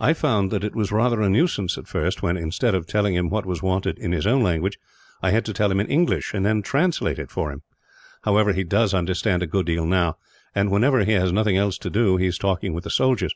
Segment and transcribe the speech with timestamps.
[0.00, 3.30] I found that it was rather a nuisance at first when, instead of telling him
[3.30, 4.80] what was wanted in his own language,
[5.22, 7.62] I had to tell him in English, and then translate it for him.
[8.22, 10.16] However, he does understand a good deal now
[10.56, 13.32] and, whenever he has nothing else to do, he is talking with the soldiers.